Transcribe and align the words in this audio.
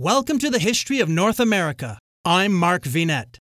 Welcome 0.00 0.38
to 0.38 0.48
the 0.48 0.60
History 0.60 1.00
of 1.00 1.08
North 1.08 1.40
America. 1.40 1.98
I'm 2.24 2.52
Mark 2.52 2.84
Vinet. 2.84 3.38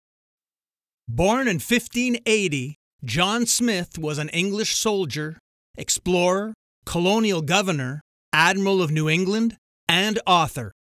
Born 1.07 1.49
in 1.49 1.57
1580, 1.57 2.77
John 3.05 3.45
Smith 3.45 3.99
was 3.99 4.17
an 4.17 4.31
English 4.31 4.75
soldier, 4.75 5.37
explorer, 5.77 6.55
colonial 6.87 7.43
governor, 7.43 8.01
admiral 8.33 8.81
of 8.81 8.91
New 8.91 9.07
England, 9.07 9.59
and 9.87 10.19
author. 10.27 10.73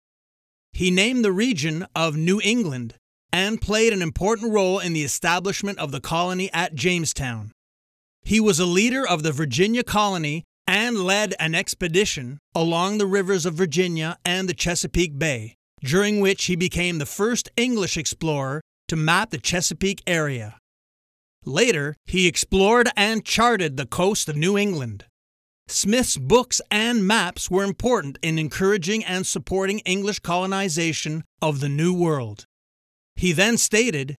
He 0.72 0.90
named 0.90 1.22
the 1.22 1.30
region 1.30 1.86
of 1.94 2.16
New 2.16 2.40
England 2.42 2.94
and 3.30 3.60
played 3.60 3.92
an 3.92 4.00
important 4.00 4.54
role 4.54 4.78
in 4.78 4.94
the 4.94 5.04
establishment 5.04 5.78
of 5.78 5.92
the 5.92 6.00
colony 6.00 6.48
at 6.54 6.74
Jamestown. 6.74 7.52
He 8.22 8.40
was 8.40 8.58
a 8.58 8.64
leader 8.64 9.06
of 9.06 9.22
the 9.22 9.30
Virginia 9.30 9.84
colony 9.84 10.44
and 10.66 11.00
led 11.00 11.34
an 11.38 11.54
expedition 11.54 12.38
along 12.54 12.96
the 12.96 13.06
rivers 13.06 13.44
of 13.44 13.52
Virginia 13.52 14.16
and 14.24 14.48
the 14.48 14.54
Chesapeake 14.54 15.18
Bay, 15.18 15.55
during 15.82 16.20
which 16.20 16.46
he 16.46 16.56
became 16.56 16.98
the 16.98 17.06
first 17.06 17.48
English 17.56 17.96
explorer 17.96 18.60
to 18.88 18.96
map 18.96 19.30
the 19.30 19.38
Chesapeake 19.38 20.02
area. 20.06 20.58
Later, 21.44 21.94
he 22.04 22.26
explored 22.26 22.88
and 22.96 23.24
charted 23.24 23.76
the 23.76 23.86
coast 23.86 24.28
of 24.28 24.36
New 24.36 24.58
England. 24.58 25.04
Smith's 25.68 26.16
books 26.16 26.60
and 26.70 27.06
maps 27.06 27.50
were 27.50 27.64
important 27.64 28.18
in 28.22 28.38
encouraging 28.38 29.04
and 29.04 29.26
supporting 29.26 29.80
English 29.80 30.20
colonization 30.20 31.24
of 31.42 31.60
the 31.60 31.68
New 31.68 31.92
World. 31.92 32.44
He 33.16 33.32
then 33.32 33.58
stated, 33.58 34.16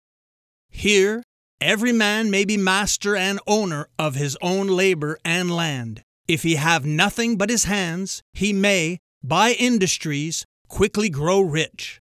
Here, 0.70 1.24
every 1.62 1.94
man 1.94 2.30
may 2.30 2.44
be 2.44 2.58
master 2.58 3.16
and 3.16 3.40
owner 3.48 3.88
of 3.98 4.16
his 4.16 4.38
own 4.42 4.68
labor 4.68 5.18
and 5.24 5.50
land. 5.50 6.02
If 6.28 6.44
he 6.44 6.56
have 6.56 6.86
nothing 6.86 7.38
but 7.38 7.50
his 7.50 7.64
hands, 7.64 8.22
he 8.34 8.52
may, 8.52 9.00
by 9.24 9.52
industries, 9.52 10.46
quickly 10.68 11.10
grow 11.10 11.42
rich. 11.42 12.00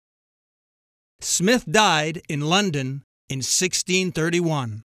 Smith 1.19 1.65
died 1.69 2.21
in 2.27 2.41
London 2.41 3.03
in 3.29 3.37
1631. 3.39 4.83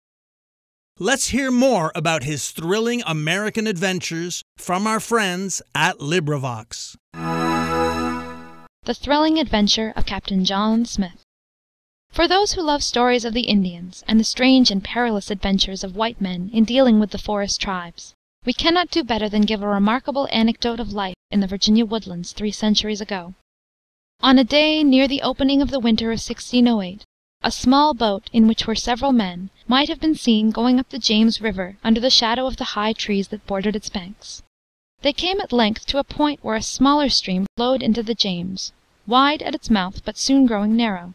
Let's 0.99 1.29
hear 1.29 1.51
more 1.51 1.91
about 1.93 2.23
his 2.23 2.51
thrilling 2.51 3.03
American 3.05 3.67
adventures 3.67 4.43
from 4.57 4.87
our 4.87 4.99
friends 4.99 5.61
at 5.73 5.99
LibriVox. 5.99 6.95
The 8.83 8.93
Thrilling 8.93 9.39
Adventure 9.39 9.91
of 9.95 10.05
Captain 10.05 10.45
John 10.45 10.85
Smith. 10.85 11.23
For 12.11 12.27
those 12.27 12.53
who 12.53 12.61
love 12.61 12.83
stories 12.83 13.25
of 13.25 13.33
the 13.33 13.47
Indians 13.47 14.03
and 14.07 14.19
the 14.19 14.23
strange 14.23 14.71
and 14.71 14.83
perilous 14.83 15.29
adventures 15.29 15.83
of 15.83 15.97
white 15.97 16.21
men 16.21 16.49
in 16.53 16.63
dealing 16.63 16.99
with 16.99 17.11
the 17.11 17.17
forest 17.17 17.59
tribes, 17.59 18.13
we 18.45 18.53
cannot 18.53 18.89
do 18.91 19.03
better 19.03 19.27
than 19.27 19.41
give 19.41 19.61
a 19.61 19.67
remarkable 19.67 20.29
anecdote 20.31 20.79
of 20.79 20.93
life 20.93 21.15
in 21.29 21.41
the 21.41 21.47
Virginia 21.47 21.85
woodlands 21.85 22.31
three 22.31 22.51
centuries 22.51 23.01
ago. 23.01 23.33
On 24.21 24.39
a 24.39 24.45
day 24.45 24.81
near 24.81 25.09
the 25.09 25.21
opening 25.21 25.61
of 25.61 25.71
the 25.71 25.79
winter 25.79 26.05
of 26.05 26.19
1608, 26.19 27.03
a 27.43 27.51
small 27.51 27.93
boat, 27.93 28.29
in 28.31 28.47
which 28.47 28.65
were 28.65 28.73
several 28.73 29.11
men, 29.11 29.49
might 29.67 29.89
have 29.89 29.99
been 29.99 30.15
seen 30.15 30.51
going 30.51 30.79
up 30.79 30.87
the 30.87 30.97
James 30.97 31.41
River 31.41 31.77
under 31.83 31.99
the 31.99 32.09
shadow 32.09 32.47
of 32.47 32.55
the 32.55 32.75
high 32.79 32.93
trees 32.93 33.27
that 33.27 33.45
bordered 33.45 33.75
its 33.75 33.89
banks. 33.89 34.41
They 35.01 35.11
came 35.11 35.41
at 35.41 35.51
length 35.51 35.85
to 35.87 35.97
a 35.97 36.05
point 36.05 36.39
where 36.41 36.55
a 36.55 36.61
smaller 36.61 37.09
stream 37.09 37.45
flowed 37.57 37.83
into 37.83 38.01
the 38.01 38.15
James, 38.15 38.71
wide 39.05 39.41
at 39.41 39.53
its 39.53 39.69
mouth 39.69 40.01
but 40.05 40.17
soon 40.17 40.45
growing 40.45 40.77
narrow. 40.77 41.13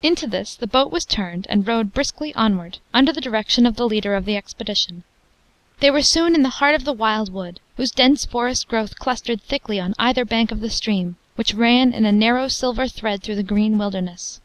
Into 0.00 0.28
this 0.28 0.54
the 0.54 0.68
boat 0.68 0.92
was 0.92 1.04
turned 1.04 1.48
and 1.50 1.66
rowed 1.66 1.92
briskly 1.92 2.32
onward, 2.36 2.78
under 2.94 3.12
the 3.12 3.20
direction 3.20 3.66
of 3.66 3.74
the 3.74 3.88
leader 3.88 4.14
of 4.14 4.26
the 4.26 4.36
expedition. 4.36 5.02
They 5.80 5.90
were 5.90 6.02
soon 6.02 6.36
in 6.36 6.44
the 6.44 6.58
heart 6.60 6.76
of 6.76 6.84
the 6.84 6.92
wild 6.92 7.32
wood, 7.32 7.58
whose 7.76 7.90
dense 7.90 8.24
forest 8.24 8.68
growth 8.68 8.96
clustered 8.96 9.42
thickly 9.42 9.80
on 9.80 9.94
either 9.98 10.24
bank 10.24 10.52
of 10.52 10.60
the 10.60 10.70
stream, 10.70 11.16
which 11.38 11.54
ran 11.54 11.94
in 11.94 12.04
a 12.04 12.10
narrow 12.10 12.48
silver 12.48 12.88
thread 12.88 13.22
through 13.22 13.36
the 13.36 13.44
green 13.44 13.78
wilderness. 13.78 14.40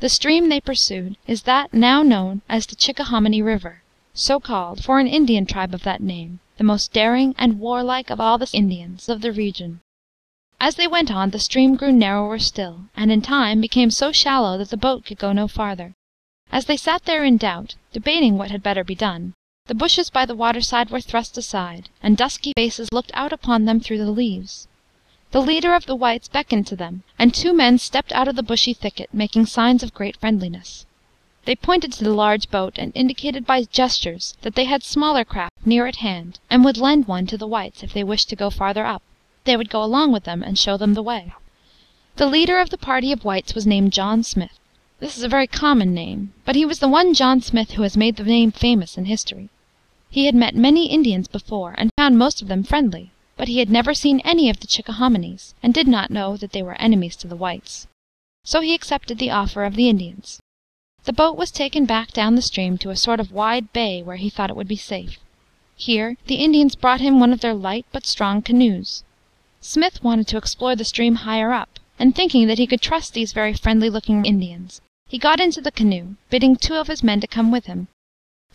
The 0.00 0.10
stream 0.10 0.50
they 0.50 0.60
pursued 0.60 1.16
is 1.26 1.44
that 1.44 1.72
now 1.72 2.02
known 2.02 2.42
as 2.46 2.66
the 2.66 2.76
Chickahominy 2.76 3.40
River, 3.40 3.82
so 4.12 4.38
called 4.38 4.84
for 4.84 5.00
an 5.00 5.06
Indian 5.06 5.46
tribe 5.46 5.72
of 5.72 5.82
that 5.84 6.02
name, 6.02 6.40
the 6.58 6.64
most 6.64 6.92
daring 6.92 7.34
and 7.38 7.58
warlike 7.58 8.10
of 8.10 8.20
all 8.20 8.36
the 8.36 8.50
Indians 8.52 9.08
of 9.08 9.22
the 9.22 9.32
region. 9.32 9.80
As 10.60 10.74
they 10.74 10.86
went 10.86 11.10
on 11.10 11.30
the 11.30 11.38
stream 11.38 11.74
grew 11.74 11.90
narrower 11.90 12.38
still, 12.38 12.82
and 12.94 13.10
in 13.10 13.22
time 13.22 13.62
became 13.62 13.90
so 13.90 14.12
shallow 14.12 14.58
that 14.58 14.68
the 14.68 14.76
boat 14.76 15.06
could 15.06 15.16
go 15.18 15.32
no 15.32 15.48
farther. 15.48 15.94
As 16.52 16.66
they 16.66 16.76
sat 16.76 17.06
there 17.06 17.24
in 17.24 17.38
doubt, 17.38 17.76
debating 17.94 18.36
what 18.36 18.50
had 18.50 18.62
better 18.62 18.84
be 18.84 18.94
done, 18.94 19.32
the 19.68 19.74
bushes 19.74 20.10
by 20.10 20.26
the 20.26 20.36
waterside 20.36 20.90
were 20.90 21.00
thrust 21.00 21.38
aside, 21.38 21.88
and 22.02 22.14
dusky 22.14 22.52
faces 22.54 22.92
looked 22.92 23.10
out 23.14 23.32
upon 23.32 23.64
them 23.64 23.80
through 23.80 24.04
the 24.04 24.10
leaves. 24.10 24.68
The 25.32 25.42
leader 25.42 25.74
of 25.74 25.86
the 25.86 25.96
whites 25.96 26.28
beckoned 26.28 26.68
to 26.68 26.76
them, 26.76 27.02
and 27.18 27.34
two 27.34 27.52
men 27.52 27.78
stepped 27.78 28.12
out 28.12 28.28
of 28.28 28.36
the 28.36 28.44
bushy 28.44 28.72
thicket, 28.72 29.12
making 29.12 29.46
signs 29.46 29.82
of 29.82 29.92
great 29.92 30.16
friendliness. 30.16 30.86
They 31.46 31.56
pointed 31.56 31.92
to 31.94 32.04
the 32.04 32.14
large 32.14 32.50
boat, 32.50 32.78
and 32.78 32.92
indicated 32.94 33.44
by 33.44 33.64
gestures 33.64 34.36
that 34.42 34.54
they 34.54 34.66
had 34.66 34.84
smaller 34.84 35.24
craft 35.24 35.52
near 35.64 35.86
at 35.86 35.96
hand, 35.96 36.38
and 36.48 36.64
would 36.64 36.76
lend 36.76 37.08
one 37.08 37.26
to 37.26 37.36
the 37.36 37.46
whites 37.46 37.82
if 37.82 37.92
they 37.92 38.04
wished 38.04 38.28
to 38.28 38.36
go 38.36 38.50
farther 38.50 38.86
up. 38.86 39.02
They 39.44 39.56
would 39.56 39.68
go 39.68 39.82
along 39.82 40.12
with 40.12 40.24
them 40.24 40.42
and 40.44 40.56
show 40.56 40.76
them 40.76 40.94
the 40.94 41.02
way. 41.02 41.34
The 42.16 42.26
leader 42.26 42.58
of 42.58 42.70
the 42.70 42.78
party 42.78 43.10
of 43.10 43.24
whites 43.24 43.54
was 43.54 43.66
named 43.66 43.92
John 43.92 44.22
Smith. 44.22 44.58
This 45.00 45.18
is 45.18 45.24
a 45.24 45.28
very 45.28 45.46
common 45.46 45.92
name, 45.92 46.34
but 46.44 46.56
he 46.56 46.64
was 46.64 46.78
the 46.78 46.88
one 46.88 47.14
John 47.14 47.40
Smith 47.40 47.72
who 47.72 47.82
has 47.82 47.96
made 47.96 48.16
the 48.16 48.22
name 48.22 48.52
famous 48.52 48.96
in 48.96 49.04
history. 49.06 49.50
He 50.08 50.26
had 50.26 50.34
met 50.34 50.54
many 50.54 50.86
Indians 50.86 51.28
before, 51.28 51.74
and 51.76 51.90
found 51.96 52.16
most 52.16 52.40
of 52.40 52.48
them 52.48 52.62
friendly, 52.62 53.10
but 53.36 53.48
he 53.48 53.58
had 53.58 53.70
never 53.70 53.92
seen 53.94 54.20
any 54.20 54.48
of 54.48 54.60
the 54.60 54.66
Chickahominies, 54.66 55.54
and 55.62 55.74
did 55.74 55.86
not 55.86 56.10
know 56.10 56.36
that 56.36 56.52
they 56.52 56.62
were 56.62 56.80
enemies 56.80 57.16
to 57.16 57.28
the 57.28 57.36
whites. 57.36 57.86
So 58.44 58.60
he 58.60 58.74
accepted 58.74 59.18
the 59.18 59.30
offer 59.30 59.64
of 59.64 59.76
the 59.76 59.88
Indians. 59.88 60.40
The 61.04 61.12
boat 61.12 61.36
was 61.36 61.50
taken 61.50 61.84
back 61.84 62.12
down 62.12 62.34
the 62.34 62.42
stream 62.42 62.78
to 62.78 62.90
a 62.90 62.96
sort 62.96 63.20
of 63.20 63.32
wide 63.32 63.72
bay 63.72 64.02
where 64.02 64.16
he 64.16 64.30
thought 64.30 64.50
it 64.50 64.56
would 64.56 64.68
be 64.68 64.76
safe. 64.76 65.18
Here 65.76 66.16
the 66.26 66.36
Indians 66.36 66.74
brought 66.74 67.00
him 67.00 67.20
one 67.20 67.32
of 67.32 67.40
their 67.40 67.54
light 67.54 67.86
but 67.92 68.06
strong 68.06 68.42
canoes. 68.42 69.04
Smith 69.60 70.02
wanted 70.02 70.26
to 70.28 70.36
explore 70.36 70.74
the 70.74 70.84
stream 70.84 71.16
higher 71.16 71.52
up, 71.52 71.78
and 71.98 72.14
thinking 72.14 72.46
that 72.46 72.58
he 72.58 72.66
could 72.66 72.80
trust 72.80 73.12
these 73.12 73.32
very 73.32 73.52
friendly 73.52 73.90
looking 73.90 74.24
Indians, 74.24 74.80
he 75.08 75.18
got 75.18 75.40
into 75.40 75.60
the 75.60 75.70
canoe, 75.70 76.16
bidding 76.30 76.56
two 76.56 76.74
of 76.74 76.88
his 76.88 77.02
men 77.02 77.20
to 77.20 77.26
come 77.26 77.50
with 77.52 77.66
him. 77.66 77.88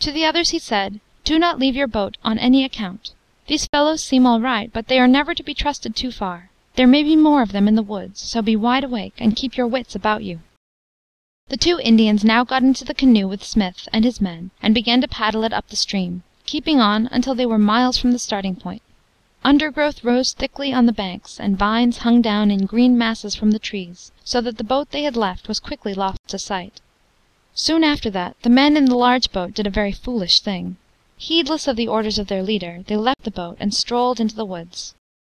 To 0.00 0.12
the 0.12 0.26
others 0.26 0.50
he 0.50 0.58
said 0.58 1.00
do 1.24 1.38
not 1.38 1.58
leave 1.58 1.76
your 1.76 1.86
boat 1.86 2.16
on 2.24 2.38
any 2.38 2.64
account. 2.64 3.12
These 3.52 3.66
fellows 3.66 4.02
seem 4.02 4.24
all 4.24 4.40
right, 4.40 4.72
but 4.72 4.86
they 4.86 4.98
are 4.98 5.06
never 5.06 5.34
to 5.34 5.42
be 5.42 5.52
trusted 5.52 5.94
too 5.94 6.10
far. 6.10 6.48
There 6.76 6.86
may 6.86 7.02
be 7.02 7.16
more 7.16 7.42
of 7.42 7.52
them 7.52 7.68
in 7.68 7.74
the 7.74 7.82
woods, 7.82 8.18
so 8.18 8.40
be 8.40 8.56
wide 8.56 8.82
awake, 8.82 9.12
and 9.18 9.36
keep 9.36 9.58
your 9.58 9.66
wits 9.66 9.94
about 9.94 10.24
you." 10.24 10.40
The 11.48 11.58
two 11.58 11.78
Indians 11.78 12.24
now 12.24 12.44
got 12.44 12.62
into 12.62 12.82
the 12.82 12.94
canoe 12.94 13.28
with 13.28 13.44
Smith 13.44 13.90
and 13.92 14.06
his 14.06 14.22
men, 14.22 14.52
and 14.62 14.74
began 14.74 15.02
to 15.02 15.06
paddle 15.06 15.44
it 15.44 15.52
up 15.52 15.68
the 15.68 15.76
stream, 15.76 16.22
keeping 16.46 16.80
on 16.80 17.10
until 17.12 17.34
they 17.34 17.44
were 17.44 17.58
miles 17.58 17.98
from 17.98 18.12
the 18.12 18.18
starting 18.18 18.56
point. 18.56 18.80
Undergrowth 19.44 20.02
rose 20.02 20.32
thickly 20.32 20.72
on 20.72 20.86
the 20.86 20.90
banks, 20.90 21.38
and 21.38 21.58
vines 21.58 21.98
hung 21.98 22.22
down 22.22 22.50
in 22.50 22.64
green 22.64 22.96
masses 22.96 23.34
from 23.34 23.50
the 23.50 23.58
trees, 23.58 24.12
so 24.24 24.40
that 24.40 24.56
the 24.56 24.64
boat 24.64 24.92
they 24.92 25.02
had 25.02 25.14
left 25.14 25.46
was 25.46 25.60
quickly 25.60 25.92
lost 25.92 26.20
to 26.28 26.38
sight. 26.38 26.80
Soon 27.54 27.84
after 27.84 28.08
that 28.08 28.34
the 28.40 28.48
men 28.48 28.78
in 28.78 28.86
the 28.86 28.96
large 28.96 29.30
boat 29.30 29.52
did 29.52 29.66
a 29.66 29.78
very 29.78 29.92
foolish 29.92 30.40
thing. 30.40 30.78
Heedless 31.26 31.68
of 31.68 31.76
the 31.76 31.86
orders 31.86 32.18
of 32.18 32.26
their 32.26 32.42
leader, 32.42 32.82
they 32.88 32.96
left 32.96 33.22
the 33.22 33.30
boat 33.30 33.56
and 33.60 33.72
strolled 33.72 34.18
into 34.18 34.34
the 34.34 34.44
woods. 34.44 34.92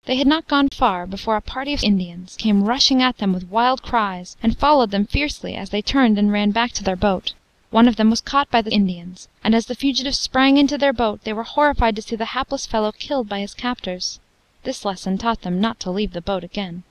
They 0.06 0.16
had 0.16 0.28
not 0.28 0.48
gone 0.48 0.70
far 0.70 1.06
before 1.06 1.36
a 1.36 1.42
party 1.42 1.74
of 1.74 1.84
Indians 1.84 2.38
came 2.38 2.64
rushing 2.64 3.02
at 3.02 3.18
them 3.18 3.34
with 3.34 3.50
wild 3.50 3.84
cries, 3.84 4.38
and 4.42 4.58
followed 4.58 4.92
them 4.92 5.06
fiercely 5.06 5.56
as 5.56 5.72
they 5.72 5.82
turned 5.82 6.18
and 6.18 6.32
ran 6.32 6.52
back 6.52 6.72
to 6.74 6.84
their 6.84 6.96
boat. 6.96 7.34
One 7.70 7.90
of 7.90 7.98
them 7.98 8.10
was 8.10 8.22
caught 8.22 8.50
by 8.50 8.62
the 8.62 8.72
Indians, 8.72 9.28
and 9.44 9.54
as 9.54 9.66
the 9.66 9.76
fugitives 9.76 10.18
sprang 10.18 10.56
into 10.56 10.78
their 10.78 10.94
boat 10.94 11.26
they 11.26 11.34
were 11.34 11.44
horrified 11.44 11.98
to 11.98 12.02
see 12.02 12.16
the 12.16 12.32
hapless 12.32 12.66
fellow 12.66 12.94
killed 12.94 13.28
by 13.28 13.42
his 13.42 13.54
captors. 13.54 14.22
This 14.64 14.86
lesson 14.86 15.18
taught 15.18 15.42
them 15.42 15.60
not 15.60 15.82
to 15.82 15.92
leave 15.92 16.14
the 16.14 16.22
boat 16.22 16.46
again. 16.46 16.84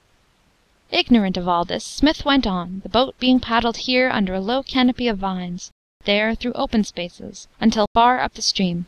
Ignorant 0.90 1.38
of 1.38 1.48
all 1.48 1.64
this, 1.64 1.86
Smith 1.86 2.26
went 2.26 2.46
on, 2.46 2.80
the 2.82 2.90
boat 2.90 3.18
being 3.18 3.40
paddled 3.40 3.78
here 3.78 4.10
under 4.10 4.34
a 4.34 4.40
low 4.40 4.62
canopy 4.62 5.08
of 5.08 5.16
vines 5.16 5.72
there 6.04 6.34
through 6.34 6.52
open 6.54 6.82
spaces, 6.82 7.46
until 7.60 7.86
far 7.94 8.18
up 8.20 8.34
the 8.34 8.42
stream. 8.42 8.86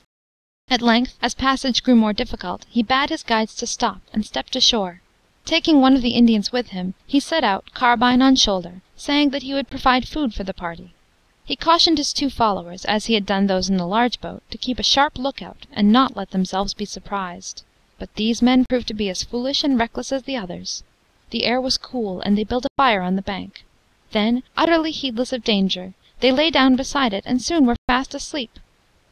At 0.75 0.81
length, 0.81 1.19
as 1.21 1.35
passage 1.35 1.83
grew 1.83 1.95
more 1.95 2.15
difficult, 2.15 2.65
he 2.71 2.83
bade 2.83 3.11
his 3.11 3.23
guides 3.23 3.55
to 3.57 3.67
stop, 3.67 4.01
and 4.15 4.25
stepped 4.25 4.57
ashore. 4.57 5.03
Taking 5.45 5.81
one 5.81 5.95
of 5.95 6.01
the 6.01 6.17
Indians 6.17 6.53
with 6.53 6.71
him, 6.71 6.95
he 7.07 7.21
set 7.21 7.45
out, 7.45 7.75
carbine 7.75 8.23
on 8.23 8.35
shoulder, 8.35 8.81
saying 8.97 9.29
that 9.31 9.43
he 9.43 9.53
would 9.53 9.69
provide 9.69 10.09
food 10.09 10.33
for 10.33 10.43
the 10.43 10.55
party. 10.55 10.95
He 11.45 11.55
cautioned 11.55 11.99
his 11.99 12.15
two 12.15 12.31
followers, 12.31 12.87
as 12.87 13.07
he 13.07 13.15
had 13.15 13.27
done 13.27 13.47
those 13.47 13.69
in 13.69 13.77
the 13.77 13.87
large 13.87 14.21
boat, 14.21 14.43
to 14.51 14.59
keep 14.59 14.79
a 14.79 14.83
sharp 14.83 15.19
lookout, 15.19 15.67
and 15.73 15.93
not 15.93 16.17
let 16.17 16.31
themselves 16.31 16.73
be 16.75 16.87
surprised. 16.87 17.63
But 17.99 18.15
these 18.15 18.41
men 18.41 18.65
proved 18.65 18.89
to 18.89 18.95
be 18.95 19.11
as 19.11 19.23
foolish 19.23 19.63
and 19.63 19.79
reckless 19.79 20.11
as 20.11 20.23
the 20.23 20.37
others. 20.37 20.83
The 21.29 21.45
air 21.45 21.61
was 21.61 21.77
cool, 21.77 22.21
and 22.23 22.39
they 22.39 22.43
built 22.43 22.65
a 22.65 22.71
fire 22.77 23.03
on 23.03 23.17
the 23.17 23.23
bank. 23.23 23.65
Then, 24.13 24.43
utterly 24.57 24.93
heedless 24.93 25.33
of 25.33 25.45
danger, 25.45 25.95
they 26.21 26.33
lay 26.33 26.51
down 26.51 26.75
beside 26.75 27.13
it, 27.13 27.25
and 27.27 27.41
soon 27.43 27.67
were 27.67 27.77
fast 27.87 28.15
asleep. 28.15 28.59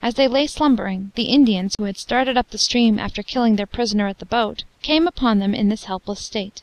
As 0.04 0.14
they 0.14 0.26
lay 0.26 0.49
slumbering, 0.49 1.12
the 1.14 1.26
Indians, 1.26 1.76
who 1.78 1.84
had 1.84 1.96
started 1.96 2.37
up 2.37 2.50
the 2.50 2.58
stream 2.58 2.99
after 2.99 3.22
killing 3.22 3.54
their 3.54 3.69
prisoner 3.69 4.08
at 4.08 4.19
the 4.19 4.26
boat, 4.26 4.64
came 4.82 5.06
upon 5.06 5.38
them 5.38 5.54
in 5.54 5.69
this 5.69 5.84
helpless 5.84 6.19
state. 6.19 6.60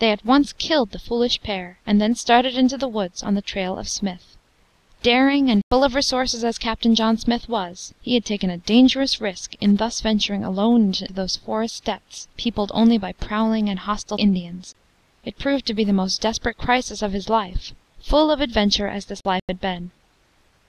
They 0.00 0.10
at 0.10 0.22
once 0.22 0.52
killed 0.52 0.90
the 0.90 0.98
foolish 0.98 1.40
pair, 1.42 1.78
and 1.86 1.98
then 1.98 2.14
started 2.14 2.58
into 2.58 2.76
the 2.76 2.86
woods 2.86 3.22
on 3.22 3.36
the 3.36 3.40
trail 3.40 3.78
of 3.78 3.88
Smith. 3.88 4.36
Daring 5.02 5.48
and 5.48 5.62
full 5.70 5.82
of 5.82 5.94
resources 5.94 6.44
as 6.44 6.58
Captain 6.58 6.94
John 6.94 7.16
Smith 7.16 7.48
was, 7.48 7.94
he 8.02 8.12
had 8.12 8.26
taken 8.26 8.50
a 8.50 8.58
dangerous 8.58 9.18
risk 9.18 9.54
in 9.62 9.76
thus 9.76 10.02
venturing 10.02 10.44
alone 10.44 10.82
into 10.82 11.10
those 11.10 11.36
forest 11.36 11.84
depths, 11.86 12.28
peopled 12.36 12.70
only 12.74 12.98
by 12.98 13.12
prowling 13.12 13.70
and 13.70 13.78
hostile 13.78 14.20
Indians. 14.20 14.74
It 15.24 15.38
proved 15.38 15.64
to 15.68 15.74
be 15.74 15.84
the 15.84 15.94
most 15.94 16.20
desperate 16.20 16.58
crisis 16.58 17.00
of 17.00 17.12
his 17.12 17.30
life, 17.30 17.72
full 17.98 18.30
of 18.30 18.42
adventure 18.42 18.88
as 18.88 19.06
this 19.06 19.22
life 19.24 19.42
had 19.48 19.58
been. 19.58 19.90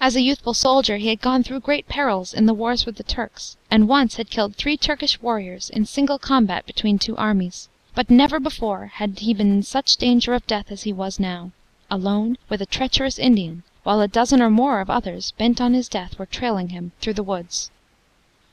As 0.02 0.18
a 0.18 0.22
youthful 0.22 0.54
soldier 0.54 0.98
he 0.98 1.08
had 1.08 1.22
gone 1.22 1.42
through 1.42 1.62
great 1.62 1.88
perils 1.88 2.34
in 2.34 2.48
the 2.48 2.54
wars 2.54 2.86
with 2.86 2.98
the 2.98 3.04
Turks, 3.04 3.56
and 3.72 3.88
once 3.88 4.18
had 4.18 4.30
killed 4.30 4.54
three 4.58 4.76
Turkish 4.76 5.22
warriors 5.22 5.70
in 5.70 5.86
single 5.86 6.20
combat 6.20 6.66
between 6.66 7.00
two 7.00 7.16
armies. 7.16 7.70
But 7.94 8.10
never 8.10 8.38
before 8.38 8.88
had 8.88 9.20
he 9.20 9.34
been 9.34 9.50
in 9.50 9.64
such 9.64 9.96
danger 9.96 10.34
of 10.34 10.46
death 10.48 10.70
as 10.70 10.84
he 10.84 10.92
was 10.92 11.18
now, 11.18 11.52
alone 11.90 12.38
with 12.50 12.62
a 12.62 12.66
treacherous 12.66 13.18
Indian, 13.18 13.64
while 13.84 14.02
a 14.02 14.08
dozen 14.10 14.42
or 14.42 14.50
more 14.50 14.82
of 14.82 14.90
others, 14.90 15.32
bent 15.38 15.62
on 15.62 15.74
his 15.74 15.88
death, 15.88 16.20
were 16.20 16.26
trailing 16.26 16.70
him 16.70 16.92
through 17.00 17.14
the 17.14 17.24
woods. 17.24 17.72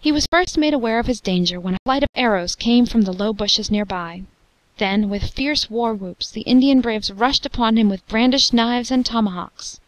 He 0.01 0.13
was 0.13 0.29
first 0.31 0.57
made 0.57 0.75
aware 0.75 1.01
of 1.01 1.09
his 1.09 1.21
danger 1.21 1.59
when 1.59 1.75
a 1.75 1.79
flight 1.85 2.05
of 2.05 2.09
arrows 2.15 2.55
came 2.55 2.87
from 2.87 3.03
the 3.03 3.13
low 3.13 3.33
bushes 3.33 3.69
near 3.69 3.85
by. 3.85 4.23
Then, 4.79 5.09
with 5.11 5.33
fierce 5.33 5.69
war 5.69 5.93
whoops, 5.93 6.31
the 6.31 6.43
Indian 6.43 6.81
braves 6.81 7.11
rushed 7.11 7.45
upon 7.45 7.77
him 7.79 7.89
with 7.89 8.07
brandished 8.07 8.55
knives 8.55 8.93
and 8.93 9.05
tomahawks. 9.05 9.81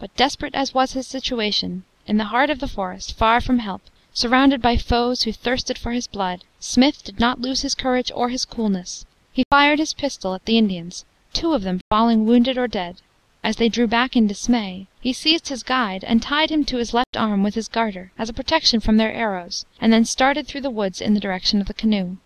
But 0.00 0.16
desperate 0.16 0.56
as 0.56 0.74
was 0.74 0.94
his 0.94 1.06
situation, 1.06 1.84
in 2.08 2.16
the 2.16 2.24
heart 2.34 2.50
of 2.50 2.58
the 2.58 2.66
forest, 2.66 3.16
far 3.16 3.40
from 3.40 3.60
help, 3.60 3.80
surrounded 4.12 4.60
by 4.60 4.76
foes 4.76 5.22
who 5.22 5.30
thirsted 5.32 5.78
for 5.78 5.92
his 5.92 6.08
blood, 6.08 6.42
Smith 6.58 7.04
did 7.04 7.20
not 7.20 7.40
lose 7.40 7.60
his 7.60 7.76
courage 7.76 8.10
or 8.12 8.28
his 8.30 8.44
coolness. 8.44 9.06
He 9.32 9.44
fired 9.52 9.78
his 9.78 9.94
pistol 9.94 10.34
at 10.34 10.46
the 10.46 10.58
Indians, 10.58 11.04
two 11.32 11.52
of 11.52 11.62
them 11.62 11.80
falling 11.88 12.26
wounded 12.26 12.58
or 12.58 12.66
dead. 12.66 13.02
As 13.44 13.54
they 13.54 13.68
drew 13.68 13.86
back 13.86 14.16
in 14.16 14.26
dismay, 14.26 14.88
he 15.00 15.12
seized 15.12 15.46
his 15.46 15.62
guide 15.62 16.02
and 16.02 16.20
tied 16.20 16.50
him 16.50 16.64
to 16.64 16.78
his 16.78 16.92
left 16.92 17.16
arm 17.16 17.44
with 17.44 17.54
his 17.54 17.68
garter, 17.68 18.10
as 18.18 18.28
a 18.28 18.32
protection 18.32 18.80
from 18.80 18.96
their 18.96 19.12
arrows, 19.12 19.64
and 19.80 19.92
then 19.92 20.04
started 20.04 20.48
through 20.48 20.62
the 20.62 20.70
woods 20.70 21.00
in 21.00 21.14
the 21.14 21.20
direction 21.20 21.60
of 21.60 21.68
the 21.68 21.72
canoe. 21.72 22.16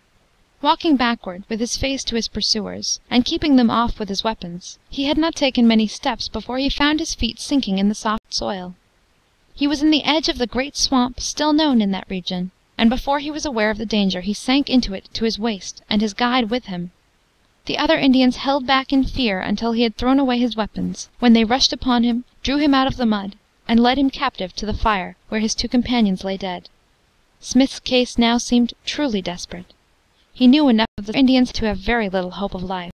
Walking 0.61 0.97
backward, 0.97 1.45
with 1.47 1.61
his 1.61 1.77
face 1.77 2.03
to 2.03 2.17
his 2.17 2.27
pursuers, 2.27 2.99
and 3.09 3.23
keeping 3.23 3.55
them 3.55 3.69
off 3.69 3.97
with 3.97 4.09
his 4.09 4.25
weapons, 4.25 4.77
he 4.89 5.05
had 5.05 5.17
not 5.17 5.33
taken 5.33 5.65
many 5.65 5.87
steps 5.87 6.27
before 6.27 6.57
he 6.57 6.67
found 6.67 6.99
his 6.99 7.15
feet 7.15 7.39
sinking 7.39 7.79
in 7.79 7.87
the 7.87 7.95
soft 7.95 8.33
soil. 8.33 8.75
He 9.53 9.67
was 9.67 9.81
in 9.81 9.89
the 9.89 10.03
edge 10.03 10.27
of 10.27 10.37
the 10.37 10.45
great 10.45 10.75
swamp 10.75 11.21
still 11.21 11.53
known 11.53 11.81
in 11.81 11.91
that 11.91 12.09
region, 12.09 12.51
and 12.77 12.89
before 12.89 13.19
he 13.19 13.31
was 13.31 13.45
aware 13.45 13.69
of 13.69 13.77
the 13.77 13.85
danger 13.85 14.19
he 14.19 14.33
sank 14.33 14.69
into 14.69 14.93
it 14.93 15.07
to 15.13 15.23
his 15.23 15.39
waist, 15.39 15.81
and 15.89 16.01
his 16.01 16.13
guide 16.13 16.49
with 16.49 16.65
him. 16.65 16.91
The 17.63 17.77
other 17.77 17.97
Indians 17.97 18.35
held 18.35 18.67
back 18.67 18.91
in 18.91 19.05
fear 19.05 19.39
until 19.39 19.71
he 19.71 19.83
had 19.83 19.95
thrown 19.95 20.19
away 20.19 20.39
his 20.39 20.57
weapons, 20.57 21.07
when 21.19 21.31
they 21.31 21.45
rushed 21.45 21.71
upon 21.71 22.03
him, 22.03 22.25
drew 22.43 22.57
him 22.57 22.73
out 22.73 22.87
of 22.87 22.97
the 22.97 23.05
mud, 23.05 23.37
and 23.65 23.79
led 23.79 23.97
him 23.97 24.09
captive 24.09 24.53
to 24.57 24.65
the 24.65 24.73
fire 24.73 25.15
where 25.29 25.39
his 25.39 25.55
two 25.55 25.69
companions 25.69 26.25
lay 26.25 26.35
dead. 26.35 26.67
Smith's 27.39 27.79
case 27.79 28.17
now 28.17 28.37
seemed 28.37 28.73
truly 28.83 29.21
desperate. 29.21 29.73
He 30.33 30.47
knew 30.47 30.69
enough 30.69 30.87
of 30.97 31.07
the 31.07 31.17
Indians 31.17 31.51
to 31.53 31.65
have 31.65 31.79
very 31.79 32.07
little 32.07 32.31
hope 32.31 32.53
of 32.53 32.61
life. 32.61 32.91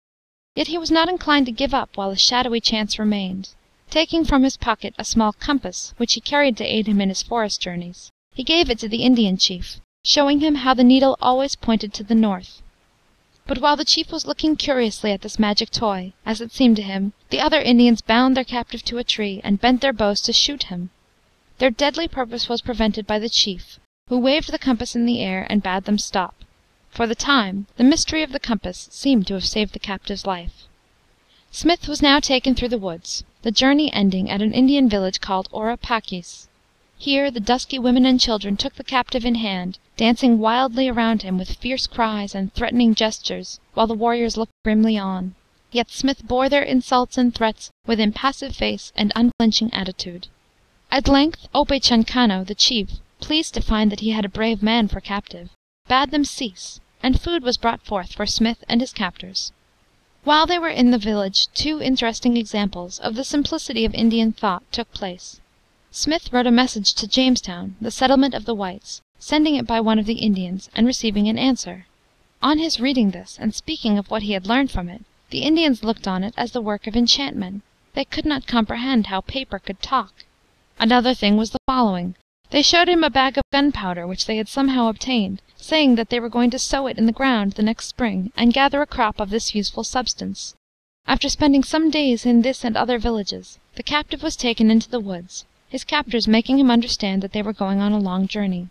Yet 0.55 0.67
he 0.67 0.77
was 0.79 0.89
not 0.89 1.09
inclined 1.09 1.45
to 1.45 1.51
give 1.51 1.73
up 1.73 1.95
while 1.95 2.09
a 2.09 2.17
shadowy 2.17 2.59
chance 2.59 2.97
remained. 2.97 3.49
Taking 3.89 4.25
from 4.25 4.43
his 4.43 4.57
pocket 4.57 4.93
a 4.97 5.05
small 5.05 5.33
compass, 5.33 5.93
which 5.97 6.13
he 6.13 6.21
carried 6.21 6.57
to 6.57 6.65
aid 6.65 6.87
him 6.87 6.99
in 6.99 7.09
his 7.09 7.21
forest 7.23 7.61
journeys, 7.61 8.11
he 8.33 8.43
gave 8.43 8.69
it 8.69 8.79
to 8.79 8.89
the 8.89 9.03
Indian 9.03 9.37
chief, 9.37 9.79
showing 10.03 10.39
him 10.39 10.55
how 10.55 10.73
the 10.73 10.83
needle 10.83 11.17
always 11.21 11.55
pointed 11.55 11.93
to 11.93 12.03
the 12.03 12.15
north. 12.15 12.61
But 13.45 13.59
while 13.59 13.75
the 13.75 13.85
chief 13.85 14.11
was 14.11 14.25
looking 14.25 14.55
curiously 14.55 15.11
at 15.11 15.21
this 15.21 15.39
magic 15.39 15.71
toy, 15.71 16.13
as 16.25 16.41
it 16.41 16.51
seemed 16.51 16.75
to 16.75 16.81
him, 16.81 17.13
the 17.29 17.39
other 17.39 17.61
Indians 17.61 18.01
bound 18.01 18.37
their 18.37 18.43
captive 18.43 18.83
to 18.85 18.97
a 18.97 19.03
tree 19.03 19.41
and 19.43 19.61
bent 19.61 19.81
their 19.81 19.93
bows 19.93 20.21
to 20.21 20.33
shoot 20.33 20.63
him. 20.63 20.89
Their 21.57 21.71
deadly 21.71 22.07
purpose 22.07 22.49
was 22.49 22.61
prevented 22.61 23.07
by 23.07 23.19
the 23.19 23.29
chief, 23.29 23.79
who 24.07 24.17
waved 24.19 24.51
the 24.51 24.59
compass 24.59 24.95
in 24.95 25.05
the 25.05 25.21
air 25.21 25.47
and 25.49 25.63
bade 25.63 25.85
them 25.85 25.97
stop. 25.97 26.35
For 26.89 27.05
the 27.05 27.15
time, 27.15 27.67
the 27.77 27.83
mystery 27.83 28.23
of 28.23 28.31
the 28.31 28.39
compass 28.39 28.89
seemed 28.91 29.27
to 29.27 29.35
have 29.35 29.45
saved 29.45 29.73
the 29.73 29.79
captive's 29.79 30.25
life. 30.25 30.67
Smith 31.51 31.87
was 31.87 32.01
now 32.01 32.19
taken 32.19 32.55
through 32.55 32.69
the 32.69 32.77
woods, 32.77 33.23
the 33.41 33.51
journey 33.51 33.91
ending 33.93 34.29
at 34.29 34.41
an 34.41 34.53
Indian 34.53 34.89
village 34.89 35.21
called 35.21 35.49
Orapakes. 35.51 36.47
Here 36.97 37.31
the 37.31 37.39
dusky 37.39 37.79
women 37.79 38.05
and 38.05 38.19
children 38.19 38.57
took 38.57 38.75
the 38.75 38.83
captive 38.83 39.23
in 39.23 39.35
hand, 39.35 39.79
dancing 39.97 40.39
wildly 40.39 40.87
around 40.89 41.21
him 41.21 41.37
with 41.37 41.57
fierce 41.57 41.87
cries 41.87 42.35
and 42.35 42.53
threatening 42.53 42.93
gestures, 42.95 43.59
while 43.73 43.87
the 43.87 43.93
warriors 43.93 44.35
looked 44.35 44.51
grimly 44.63 44.97
on. 44.97 45.35
Yet 45.71 45.91
Smith 45.91 46.27
bore 46.27 46.49
their 46.49 46.63
insults 46.63 47.17
and 47.17 47.33
threats 47.33 47.69
with 47.85 47.99
impassive 47.99 48.55
face 48.55 48.91
and 48.95 49.13
unflinching 49.15 49.73
attitude. 49.73 50.27
At 50.91 51.07
length 51.07 51.47
Opechancanough, 51.53 52.47
the 52.47 52.55
chief, 52.55 52.93
pleased 53.19 53.53
to 53.53 53.61
find 53.61 53.91
that 53.91 53.99
he 53.99 54.09
had 54.09 54.25
a 54.25 54.29
brave 54.29 54.63
man 54.63 54.87
for 54.87 54.99
captive, 54.99 55.51
bade 55.89 56.11
them 56.11 56.23
cease, 56.23 56.79
and 57.03 57.19
food 57.19 57.43
was 57.43 57.57
brought 57.57 57.81
forth 57.81 58.13
for 58.13 58.25
Smith 58.25 58.63
and 58.69 58.79
his 58.79 58.93
captors. 58.93 59.51
While 60.23 60.45
they 60.45 60.59
were 60.59 60.69
in 60.69 60.91
the 60.91 60.97
village 60.97 61.47
two 61.55 61.81
interesting 61.81 62.37
examples 62.37 62.99
of 62.99 63.15
the 63.15 63.23
simplicity 63.23 63.85
of 63.85 63.95
Indian 63.95 64.31
thought 64.31 64.63
took 64.71 64.93
place. 64.93 65.41
Smith 65.91 66.31
wrote 66.31 66.45
a 66.45 66.51
message 66.51 66.93
to 66.93 67.07
Jamestown, 67.07 67.75
the 67.81 67.89
settlement 67.89 68.35
of 68.35 68.45
the 68.45 68.53
whites, 68.53 69.01
sending 69.17 69.55
it 69.55 69.65
by 69.65 69.81
one 69.81 69.97
of 69.97 70.05
the 70.05 70.19
Indians, 70.19 70.69
and 70.75 70.85
receiving 70.85 71.27
an 71.27 71.39
answer. 71.39 71.87
On 72.43 72.59
his 72.59 72.79
reading 72.79 73.09
this, 73.09 73.37
and 73.41 73.55
speaking 73.55 73.97
of 73.97 74.11
what 74.11 74.21
he 74.21 74.33
had 74.33 74.45
learned 74.45 74.69
from 74.69 74.89
it, 74.89 75.03
the 75.31 75.41
Indians 75.41 75.83
looked 75.83 76.07
on 76.07 76.23
it 76.23 76.35
as 76.37 76.51
the 76.51 76.61
work 76.61 76.85
of 76.85 76.95
enchantment. 76.95 77.63
They 77.95 78.05
could 78.05 78.25
not 78.25 78.45
comprehend 78.45 79.07
how 79.07 79.21
paper 79.21 79.57
could 79.57 79.81
talk. 79.81 80.25
Another 80.77 81.15
thing 81.15 81.35
was 81.35 81.49
the 81.49 81.59
following. 81.65 82.15
They 82.51 82.61
showed 82.61 82.87
him 82.87 83.03
a 83.03 83.09
bag 83.09 83.37
of 83.37 83.43
gunpowder 83.51 84.05
which 84.05 84.27
they 84.27 84.37
had 84.37 84.47
somehow 84.47 84.87
obtained, 84.87 85.41
saying 85.61 85.95
that 85.95 86.09
they 86.09 86.19
were 86.19 86.29
going 86.29 86.49
to 86.49 86.57
sow 86.57 86.87
it 86.87 86.97
in 86.97 87.05
the 87.05 87.11
ground 87.11 87.51
the 87.51 87.61
next 87.61 87.87
spring, 87.87 88.31
and 88.37 88.53
gather 88.53 88.81
a 88.81 88.87
crop 88.87 89.19
of 89.19 89.29
this 89.29 89.53
useful 89.53 89.83
substance. 89.83 90.55
After 91.05 91.27
spending 91.27 91.63
some 91.63 91.89
days 91.89 92.25
in 92.25 92.43
this 92.43 92.63
and 92.63 92.77
other 92.77 92.97
villages, 92.97 93.59
the 93.75 93.83
captive 93.83 94.23
was 94.23 94.35
taken 94.35 94.71
into 94.71 94.89
the 94.89 94.99
woods, 95.01 95.45
his 95.67 95.83
captors 95.83 96.27
making 96.27 96.59
him 96.59 96.71
understand 96.71 97.21
that 97.21 97.33
they 97.33 97.41
were 97.41 97.51
going 97.51 97.81
on 97.81 97.91
a 97.91 97.99
long 97.99 98.27
journey. 98.27 98.69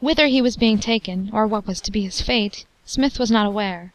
Whither 0.00 0.26
he 0.26 0.42
was 0.42 0.56
being 0.56 0.78
taken, 0.78 1.30
or 1.32 1.46
what 1.46 1.66
was 1.66 1.80
to 1.82 1.90
be 1.90 2.02
his 2.02 2.20
fate, 2.20 2.66
Smith 2.84 3.18
was 3.18 3.30
not 3.30 3.46
aware. 3.46 3.94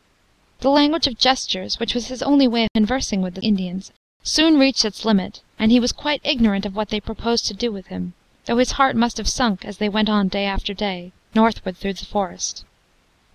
The 0.62 0.72
language 0.72 1.06
of 1.06 1.20
gestures, 1.20 1.80
which 1.80 1.94
was 1.94 2.08
his 2.08 2.24
only 2.24 2.48
way 2.48 2.64
of 2.64 2.74
conversing 2.74 3.22
with 3.22 3.36
the 3.36 3.42
Indians, 3.42 3.92
soon 4.24 4.58
reached 4.58 4.84
its 4.84 5.06
limit, 5.06 5.42
and 5.60 5.72
he 5.72 5.80
was 5.80 5.92
quite 5.92 6.22
ignorant 6.24 6.66
of 6.66 6.76
what 6.76 6.90
they 6.90 7.00
proposed 7.00 7.46
to 7.48 7.54
do 7.54 7.72
with 7.72 7.88
him, 7.88 8.14
though 8.46 8.58
his 8.58 8.72
heart 8.72 8.96
must 8.96 9.18
have 9.18 9.28
sunk 9.28 9.64
as 9.64 9.78
they 9.78 9.90
went 9.90 10.10
on 10.10 10.28
day 10.28 10.46
after 10.46 10.74
day, 10.74 11.12
northward 11.36 11.78
through 11.78 11.94
the 11.94 12.06
forest. 12.06 12.64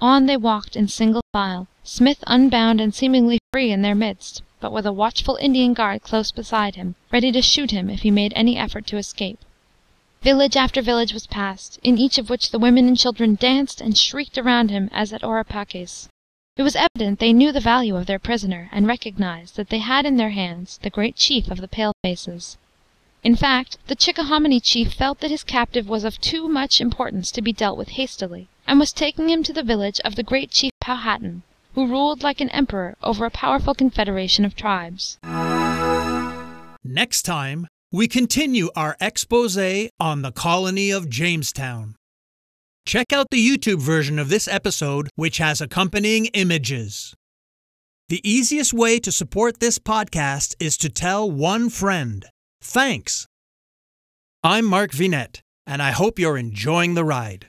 On 0.00 0.26
they 0.26 0.36
walked 0.36 0.76
in 0.76 0.88
single 0.88 1.22
file, 1.32 1.68
Smith 1.84 2.24
unbound 2.26 2.80
and 2.80 2.94
seemingly 2.94 3.38
free 3.52 3.70
in 3.70 3.82
their 3.82 3.94
midst, 3.94 4.42
but 4.60 4.72
with 4.72 4.86
a 4.86 4.92
watchful 4.92 5.36
Indian 5.40 5.74
guard 5.74 6.02
close 6.02 6.30
beside 6.30 6.76
him, 6.76 6.94
ready 7.12 7.30
to 7.32 7.42
shoot 7.42 7.70
him 7.70 7.90
if 7.90 8.02
he 8.02 8.10
made 8.10 8.32
any 8.34 8.56
effort 8.56 8.86
to 8.86 8.96
escape. 8.96 9.38
Village 10.22 10.56
after 10.56 10.80
village 10.80 11.12
was 11.12 11.26
passed, 11.26 11.80
in 11.82 11.98
each 11.98 12.16
of 12.16 12.30
which 12.30 12.50
the 12.50 12.58
women 12.58 12.86
and 12.86 12.96
children 12.96 13.34
danced 13.34 13.80
and 13.80 13.98
shrieked 13.98 14.38
around 14.38 14.70
him 14.70 14.88
as 14.92 15.12
at 15.12 15.24
Orapakes. 15.24 16.08
It 16.56 16.62
was 16.62 16.76
evident 16.76 17.18
they 17.18 17.32
knew 17.32 17.50
the 17.50 17.60
value 17.60 17.96
of 17.96 18.06
their 18.06 18.18
prisoner, 18.18 18.68
and 18.72 18.86
recognized 18.86 19.56
that 19.56 19.68
they 19.70 19.78
had 19.78 20.06
in 20.06 20.18
their 20.18 20.30
hands 20.30 20.78
the 20.82 20.90
great 20.90 21.16
chief 21.16 21.50
of 21.50 21.60
the 21.60 21.66
pale 21.66 21.92
faces. 22.02 22.56
In 23.22 23.36
fact, 23.36 23.78
the 23.86 23.94
Chickahominy 23.94 24.60
chief 24.60 24.94
felt 24.94 25.20
that 25.20 25.30
his 25.30 25.44
captive 25.44 25.88
was 25.88 26.02
of 26.02 26.20
too 26.20 26.48
much 26.48 26.80
importance 26.80 27.30
to 27.30 27.40
be 27.40 27.52
dealt 27.52 27.78
with 27.78 27.90
hastily, 27.90 28.48
and 28.66 28.80
was 28.80 28.92
taking 28.92 29.28
him 29.28 29.44
to 29.44 29.52
the 29.52 29.62
village 29.62 30.00
of 30.04 30.16
the 30.16 30.24
great 30.24 30.50
chief 30.50 30.72
Powhatan, 30.80 31.44
who 31.74 31.86
ruled 31.86 32.24
like 32.24 32.40
an 32.40 32.48
emperor 32.48 32.96
over 33.00 33.24
a 33.24 33.30
powerful 33.30 33.74
confederation 33.74 34.44
of 34.44 34.56
tribes. 34.56 35.18
Next 36.82 37.22
time, 37.22 37.68
we 37.92 38.08
continue 38.08 38.70
our 38.74 38.96
expose 39.00 39.56
on 40.00 40.22
the 40.22 40.32
colony 40.32 40.90
of 40.90 41.08
Jamestown. 41.08 41.94
Check 42.84 43.12
out 43.12 43.28
the 43.30 43.48
YouTube 43.48 43.78
version 43.78 44.18
of 44.18 44.30
this 44.30 44.48
episode, 44.48 45.08
which 45.14 45.38
has 45.38 45.60
accompanying 45.60 46.26
images. 46.34 47.14
The 48.08 48.20
easiest 48.28 48.74
way 48.74 48.98
to 48.98 49.12
support 49.12 49.60
this 49.60 49.78
podcast 49.78 50.56
is 50.58 50.76
to 50.78 50.88
tell 50.88 51.30
one 51.30 51.70
friend. 51.70 52.26
Thanks! 52.64 53.26
I'm 54.44 54.66
Mark 54.66 54.92
Vinet, 54.92 55.40
and 55.66 55.82
I 55.82 55.90
hope 55.90 56.20
you're 56.20 56.38
enjoying 56.38 56.94
the 56.94 57.04
ride. 57.04 57.48